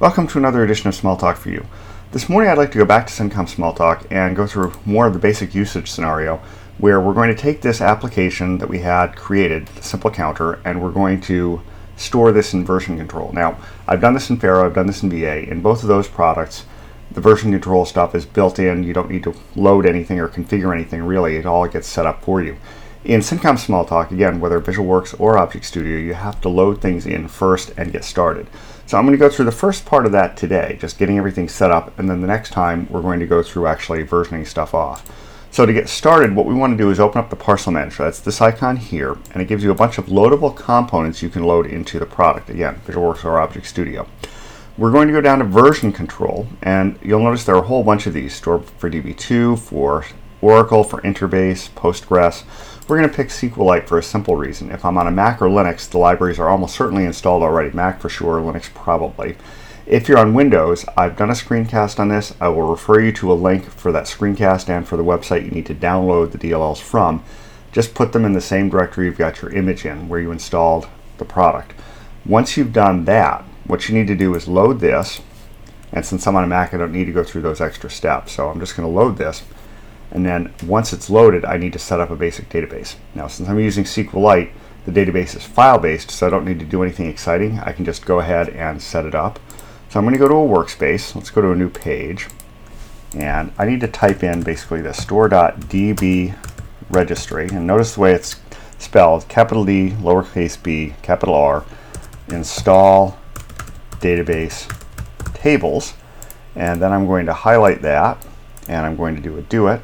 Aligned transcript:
Welcome 0.00 0.28
to 0.28 0.38
another 0.38 0.64
edition 0.64 0.88
of 0.88 0.94
Small 0.94 1.18
Talk 1.18 1.36
for 1.36 1.50
You. 1.50 1.66
This 2.12 2.26
morning 2.26 2.50
I'd 2.50 2.56
like 2.56 2.72
to 2.72 2.78
go 2.78 2.86
back 2.86 3.06
to 3.06 3.12
Cincom 3.12 3.46
Smalltalk 3.46 4.06
and 4.10 4.34
go 4.34 4.46
through 4.46 4.72
more 4.86 5.06
of 5.06 5.12
the 5.12 5.18
basic 5.18 5.54
usage 5.54 5.90
scenario 5.90 6.40
where 6.78 6.98
we're 7.02 7.12
going 7.12 7.28
to 7.28 7.38
take 7.38 7.60
this 7.60 7.82
application 7.82 8.56
that 8.56 8.70
we 8.70 8.78
had 8.78 9.14
created, 9.14 9.66
the 9.66 9.82
simple 9.82 10.10
counter, 10.10 10.54
and 10.64 10.82
we're 10.82 10.90
going 10.90 11.20
to 11.20 11.60
store 11.98 12.32
this 12.32 12.54
in 12.54 12.64
version 12.64 12.96
control. 12.96 13.30
Now, 13.34 13.58
I've 13.86 14.00
done 14.00 14.14
this 14.14 14.30
in 14.30 14.38
Pharo, 14.38 14.64
I've 14.64 14.74
done 14.74 14.86
this 14.86 15.02
in 15.02 15.10
VA. 15.10 15.46
In 15.46 15.60
both 15.60 15.82
of 15.82 15.88
those 15.88 16.08
products, 16.08 16.64
the 17.10 17.20
version 17.20 17.52
control 17.52 17.84
stuff 17.84 18.14
is 18.14 18.24
built 18.24 18.58
in. 18.58 18.84
You 18.84 18.94
don't 18.94 19.10
need 19.10 19.24
to 19.24 19.36
load 19.54 19.84
anything 19.84 20.18
or 20.18 20.28
configure 20.28 20.74
anything 20.74 21.02
really. 21.02 21.36
It 21.36 21.44
all 21.44 21.68
gets 21.68 21.86
set 21.86 22.06
up 22.06 22.24
for 22.24 22.40
you. 22.40 22.56
In 23.02 23.20
Cincom 23.20 23.56
Smalltalk, 23.56 24.10
again, 24.10 24.40
whether 24.40 24.60
VisualWorks 24.60 25.18
or 25.18 25.38
Object 25.38 25.64
Studio, 25.64 25.96
you 25.96 26.12
have 26.12 26.38
to 26.42 26.50
load 26.50 26.82
things 26.82 27.06
in 27.06 27.28
first 27.28 27.72
and 27.78 27.90
get 27.90 28.04
started. 28.04 28.46
So 28.84 28.98
I'm 28.98 29.06
going 29.06 29.18
to 29.18 29.18
go 29.18 29.30
through 29.30 29.46
the 29.46 29.52
first 29.52 29.86
part 29.86 30.04
of 30.04 30.12
that 30.12 30.36
today, 30.36 30.76
just 30.78 30.98
getting 30.98 31.16
everything 31.16 31.48
set 31.48 31.70
up, 31.70 31.98
and 31.98 32.10
then 32.10 32.20
the 32.20 32.26
next 32.26 32.50
time 32.50 32.86
we're 32.90 33.00
going 33.00 33.18
to 33.20 33.26
go 33.26 33.42
through 33.42 33.68
actually 33.68 34.04
versioning 34.04 34.46
stuff 34.46 34.74
off. 34.74 35.10
So 35.50 35.64
to 35.64 35.72
get 35.72 35.88
started, 35.88 36.36
what 36.36 36.44
we 36.44 36.52
want 36.52 36.74
to 36.74 36.76
do 36.76 36.90
is 36.90 37.00
open 37.00 37.18
up 37.18 37.30
the 37.30 37.36
parcel 37.36 37.72
manager. 37.72 38.04
That's 38.04 38.20
this 38.20 38.42
icon 38.42 38.76
here, 38.76 39.16
and 39.32 39.40
it 39.40 39.48
gives 39.48 39.64
you 39.64 39.70
a 39.70 39.74
bunch 39.74 39.96
of 39.96 40.06
loadable 40.06 40.54
components 40.54 41.22
you 41.22 41.30
can 41.30 41.44
load 41.44 41.64
into 41.64 41.98
the 41.98 42.04
product. 42.04 42.50
Again, 42.50 42.82
VisualWorks 42.86 43.24
or 43.24 43.40
Object 43.40 43.64
Studio. 43.64 44.06
We're 44.76 44.92
going 44.92 45.08
to 45.08 45.14
go 45.14 45.22
down 45.22 45.38
to 45.38 45.46
version 45.46 45.90
control, 45.90 46.48
and 46.60 46.98
you'll 47.02 47.22
notice 47.22 47.44
there 47.44 47.54
are 47.54 47.64
a 47.64 47.66
whole 47.66 47.82
bunch 47.82 48.06
of 48.06 48.12
these 48.12 48.34
stored 48.34 48.66
for 48.66 48.90
DB2, 48.90 49.58
for 49.58 50.04
Oracle, 50.42 50.84
for 50.84 51.00
Interbase, 51.00 51.70
Postgres. 51.70 52.44
We're 52.90 52.98
going 52.98 53.08
to 53.08 53.16
pick 53.16 53.28
SQLite 53.28 53.86
for 53.86 53.98
a 53.98 54.02
simple 54.02 54.34
reason. 54.34 54.72
If 54.72 54.84
I'm 54.84 54.98
on 54.98 55.06
a 55.06 55.12
Mac 55.12 55.40
or 55.40 55.46
Linux, 55.46 55.88
the 55.88 55.98
libraries 55.98 56.40
are 56.40 56.48
almost 56.48 56.74
certainly 56.74 57.04
installed 57.04 57.44
already. 57.44 57.70
Mac 57.70 58.00
for 58.00 58.08
sure, 58.08 58.40
Linux 58.40 58.64
probably. 58.74 59.36
If 59.86 60.08
you're 60.08 60.18
on 60.18 60.34
Windows, 60.34 60.84
I've 60.96 61.16
done 61.16 61.30
a 61.30 61.34
screencast 61.34 62.00
on 62.00 62.08
this. 62.08 62.34
I 62.40 62.48
will 62.48 62.68
refer 62.68 62.98
you 62.98 63.12
to 63.12 63.30
a 63.30 63.34
link 63.34 63.66
for 63.66 63.92
that 63.92 64.06
screencast 64.06 64.68
and 64.68 64.88
for 64.88 64.96
the 64.96 65.04
website 65.04 65.44
you 65.44 65.52
need 65.52 65.66
to 65.66 65.74
download 65.74 66.32
the 66.32 66.38
DLLs 66.38 66.80
from. 66.80 67.22
Just 67.70 67.94
put 67.94 68.12
them 68.12 68.24
in 68.24 68.32
the 68.32 68.40
same 68.40 68.68
directory 68.68 69.06
you've 69.06 69.16
got 69.16 69.40
your 69.40 69.52
image 69.52 69.86
in 69.86 70.08
where 70.08 70.18
you 70.18 70.32
installed 70.32 70.88
the 71.18 71.24
product. 71.24 71.74
Once 72.26 72.56
you've 72.56 72.72
done 72.72 73.04
that, 73.04 73.44
what 73.68 73.88
you 73.88 73.94
need 73.94 74.08
to 74.08 74.16
do 74.16 74.34
is 74.34 74.48
load 74.48 74.80
this. 74.80 75.20
And 75.92 76.04
since 76.04 76.26
I'm 76.26 76.34
on 76.34 76.42
a 76.42 76.48
Mac, 76.48 76.74
I 76.74 76.78
don't 76.78 76.90
need 76.90 77.04
to 77.04 77.12
go 77.12 77.22
through 77.22 77.42
those 77.42 77.60
extra 77.60 77.88
steps. 77.88 78.32
So 78.32 78.48
I'm 78.48 78.58
just 78.58 78.76
going 78.76 78.92
to 78.92 78.92
load 78.92 79.16
this. 79.16 79.44
And 80.10 80.26
then 80.26 80.52
once 80.66 80.92
it's 80.92 81.08
loaded, 81.08 81.44
I 81.44 81.56
need 81.56 81.72
to 81.74 81.78
set 81.78 82.00
up 82.00 82.10
a 82.10 82.16
basic 82.16 82.48
database. 82.48 82.96
Now, 83.14 83.28
since 83.28 83.48
I'm 83.48 83.60
using 83.60 83.84
SQLite, 83.84 84.50
the 84.86 84.92
database 84.92 85.36
is 85.36 85.44
file-based, 85.44 86.10
so 86.10 86.26
I 86.26 86.30
don't 86.30 86.44
need 86.44 86.58
to 86.58 86.64
do 86.64 86.82
anything 86.82 87.06
exciting. 87.08 87.60
I 87.60 87.72
can 87.72 87.84
just 87.84 88.04
go 88.04 88.18
ahead 88.18 88.48
and 88.48 88.82
set 88.82 89.06
it 89.06 89.14
up. 89.14 89.38
So 89.88 89.98
I'm 89.98 90.04
going 90.04 90.14
to 90.14 90.18
go 90.18 90.28
to 90.28 90.34
a 90.34 90.36
workspace. 90.36 91.14
Let's 91.14 91.30
go 91.30 91.40
to 91.42 91.52
a 91.52 91.56
new 91.56 91.70
page. 91.70 92.28
And 93.14 93.52
I 93.58 93.66
need 93.66 93.80
to 93.80 93.88
type 93.88 94.22
in 94.22 94.42
basically 94.42 94.80
the 94.80 94.94
store.db 94.94 96.36
registry. 96.88 97.48
And 97.48 97.66
notice 97.66 97.94
the 97.94 98.00
way 98.00 98.12
it's 98.12 98.40
spelled, 98.78 99.28
capital 99.28 99.64
D, 99.64 99.90
lowercase 99.90 100.60
b, 100.60 100.94
capital 101.02 101.34
R, 101.34 101.64
install 102.28 103.18
database 103.98 104.68
tables. 105.34 105.94
And 106.56 106.80
then 106.82 106.92
I'm 106.92 107.06
going 107.06 107.26
to 107.26 107.32
highlight 107.32 107.82
that, 107.82 108.24
and 108.68 108.86
I'm 108.86 108.96
going 108.96 109.14
to 109.16 109.22
do 109.22 109.38
a 109.38 109.42
do 109.42 109.68
it 109.68 109.80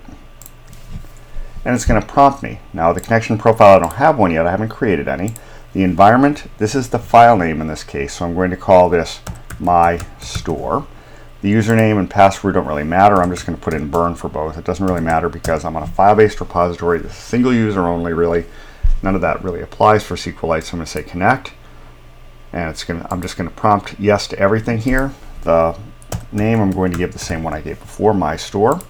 and 1.67 1.75
it's 1.75 1.85
going 1.85 2.01
to 2.01 2.07
prompt 2.07 2.45
me. 2.45 2.61
Now 2.73 2.93
the 2.93 3.01
connection 3.01 3.37
profile, 3.37 3.77
I 3.77 3.81
don't 3.81 3.95
have 3.95 4.17
one 4.17 4.31
yet, 4.31 4.47
I 4.47 4.53
haven't 4.53 4.69
created 4.69 5.09
any. 5.09 5.35
The 5.73 5.83
environment, 5.83 6.47
this 6.59 6.77
is 6.77 6.89
the 6.89 6.99
file 7.01 7.37
name 7.37 7.61
in 7.61 7.67
this 7.67 7.83
case, 7.83 8.15
so 8.15 8.25
I'm 8.25 8.35
going 8.35 8.51
to 8.51 8.57
call 8.57 8.89
this 8.89 9.21
my 9.59 9.99
store. 10.21 10.87
The 11.43 11.53
username 11.53 11.99
and 11.99 12.09
password 12.09 12.55
don't 12.55 12.69
really 12.69 12.85
matter, 12.85 13.17
I'm 13.17 13.31
just 13.31 13.47
going 13.47 13.59
to 13.59 13.63
put 13.63 13.75
in 13.75 13.91
burn 13.91 14.15
for 14.15 14.29
both. 14.29 14.57
It 14.57 14.65
doesn't 14.65 14.87
really 14.87 15.01
matter 15.01 15.29
because 15.29 15.65
I'm 15.65 15.75
on 15.75 15.83
a 15.83 15.89
file-based 15.89 16.41
repository, 16.41 17.03
single 17.11 17.53
user 17.53 17.81
only 17.81 18.13
really. 18.13 18.45
None 19.03 19.17
of 19.17 19.21
that 19.23 19.43
really 19.43 19.61
applies 19.61 20.05
for 20.05 20.15
SQLite, 20.15 20.63
so 20.63 20.75
I'm 20.75 20.79
going 20.79 20.87
to 20.87 20.87
say 20.87 21.03
connect. 21.03 21.53
And 22.53 22.71
it's 22.71 22.85
going 22.85 23.01
to, 23.01 23.13
I'm 23.13 23.21
just 23.21 23.37
going 23.37 23.51
to 23.51 23.55
prompt 23.55 23.99
yes 23.99 24.29
to 24.29 24.39
everything 24.39 24.79
here. 24.79 25.13
The 25.43 25.77
name 26.31 26.61
I'm 26.61 26.71
going 26.71 26.93
to 26.93 26.99
give 26.99 27.13
the 27.13 27.19
same 27.19 27.43
one 27.43 27.55
I 27.55 27.61
gave 27.61 27.81
before, 27.81 28.15
my 28.15 28.37
store 28.37 28.81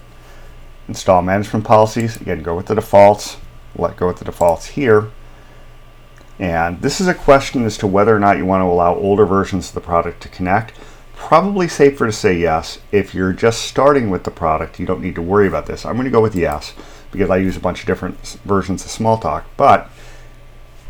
install 0.87 1.21
management 1.21 1.65
policies. 1.65 2.19
Again, 2.19 2.43
go 2.43 2.55
with 2.55 2.67
the 2.67 2.75
defaults. 2.75 3.37
Let 3.75 3.97
go 3.97 4.07
with 4.07 4.17
the 4.17 4.25
defaults 4.25 4.67
here. 4.67 5.11
And 6.39 6.81
this 6.81 7.01
is 7.01 7.07
a 7.07 7.13
question 7.13 7.65
as 7.65 7.77
to 7.79 7.87
whether 7.87 8.15
or 8.15 8.19
not 8.19 8.37
you 8.37 8.45
want 8.45 8.61
to 8.61 8.65
allow 8.65 8.95
older 8.95 9.25
versions 9.25 9.69
of 9.69 9.75
the 9.75 9.81
product 9.81 10.21
to 10.23 10.29
connect. 10.29 10.73
Probably 11.15 11.67
safer 11.67 12.05
to 12.05 12.11
say 12.11 12.37
yes. 12.37 12.79
If 12.91 13.15
you're 13.15 13.33
just 13.33 13.63
starting 13.63 14.09
with 14.09 14.23
the 14.23 14.31
product, 14.31 14.79
you 14.79 14.85
don't 14.85 15.01
need 15.01 15.15
to 15.15 15.21
worry 15.21 15.47
about 15.47 15.65
this. 15.65 15.85
I'm 15.85 15.95
going 15.95 16.05
to 16.05 16.11
go 16.11 16.21
with 16.21 16.35
yes 16.35 16.73
because 17.11 17.29
I 17.29 17.37
use 17.37 17.57
a 17.57 17.61
bunch 17.61 17.81
of 17.81 17.87
different 17.87 18.19
versions 18.45 18.85
of 18.85 18.91
Smalltalk. 18.91 19.45
But 19.57 19.89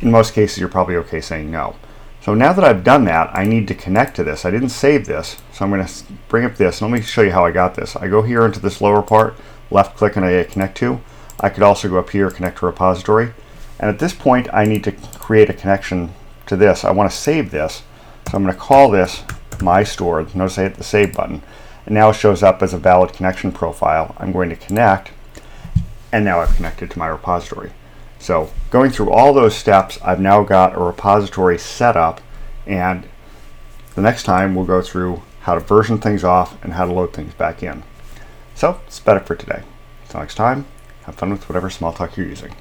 in 0.02 0.12
most 0.12 0.34
cases, 0.34 0.58
you're 0.58 0.68
probably 0.68 0.98
okay 0.98 1.22
saying 1.22 1.50
no. 1.50 1.76
So 2.22 2.34
now 2.34 2.52
that 2.52 2.66
I've 2.66 2.84
done 2.84 3.06
that, 3.06 3.30
I 3.34 3.46
need 3.46 3.70
to 3.70 3.74
connect 3.74 4.18
to 4.18 4.24
this. 4.26 4.44
I 4.44 4.52
didn't 4.52 4.70
save 4.70 5.06
this, 5.06 5.38
so 5.54 5.64
I'm 5.64 5.72
going 5.72 5.86
to 5.86 6.04
bring 6.28 6.44
up 6.44 6.58
this. 6.58 6.82
Let 6.82 6.92
me 6.92 7.02
show 7.02 7.22
you 7.22 7.32
how 7.32 7.46
I 7.46 7.52
got 7.52 7.76
this. 7.76 7.96
I 7.96 8.10
go 8.10 8.22
here 8.22 8.46
into 8.46 8.60
this 8.60 8.82
lower 8.82 9.02
part, 9.02 9.36
left 9.72 9.98
click 9.98 10.16
and 10.16 10.26
I 10.26 10.44
connect 10.44 10.78
to. 10.78 11.02
I 11.40 11.50
could 11.50 11.64
also 11.64 11.90
go 11.90 12.00
up 12.00 12.10
here, 12.10 12.32
connect 12.32 12.60
to 12.60 12.66
repository. 12.66 13.34
And 13.80 13.90
at 13.90 14.00
this 14.00 14.14
point, 14.14 14.48
I 14.54 14.66
need 14.66 14.84
to 14.86 14.92
create 14.92 15.50
a 15.50 15.54
connection 15.54 16.14
to 16.48 16.56
this. 16.56 16.84
I 16.84 16.92
want 16.92 17.12
to 17.12 17.18
save 17.18 17.52
this. 17.52 17.84
So 18.30 18.38
I'm 18.38 18.44
going 18.44 18.54
to 18.54 18.60
call 18.60 18.90
this 18.90 19.24
my 19.62 19.84
store. 19.84 20.22
Notice 20.34 20.58
I 20.58 20.64
hit 20.64 20.76
the 20.76 20.84
save 20.84 21.16
button. 21.16 21.44
And 21.86 21.94
now 21.94 22.10
it 22.10 22.16
shows 22.16 22.44
up 22.44 22.62
as 22.62 22.74
a 22.74 22.78
valid 22.78 23.14
connection 23.14 23.52
profile. 23.52 24.16
I'm 24.18 24.32
going 24.32 24.50
to 24.50 24.56
connect. 24.56 25.12
And 26.12 26.26
now 26.26 26.40
I've 26.40 26.56
connected 26.56 26.92
to 26.92 27.00
my 27.00 27.08
repository. 27.08 27.72
So 28.20 28.52
going 28.72 28.92
through 28.92 29.12
all 29.12 29.34
those 29.34 29.56
steps, 29.56 30.00
I've 30.02 30.20
now 30.20 30.44
got 30.44 30.76
a 30.76 30.80
repository 30.80 31.60
set 31.60 31.96
up. 31.96 32.20
And 32.66 33.08
the 33.96 34.02
next 34.02 34.24
time 34.24 34.56
we'll 34.56 34.66
go 34.66 34.82
through 34.82 35.22
how 35.42 35.54
to 35.54 35.60
version 35.60 36.00
things 36.00 36.24
off 36.24 36.62
and 36.64 36.74
how 36.74 36.86
to 36.86 36.94
load 36.94 37.14
things 37.14 37.34
back 37.36 37.64
in. 37.64 37.84
So, 38.58 38.80
about 38.98 39.18
it 39.18 39.28
for 39.28 39.36
today. 39.36 39.62
Until 40.02 40.22
next 40.22 40.34
time, 40.34 40.66
have 41.04 41.14
fun 41.14 41.30
with 41.30 41.48
whatever 41.48 41.70
Smalltalk 41.70 42.18
you're 42.18 42.26
using. 42.26 42.56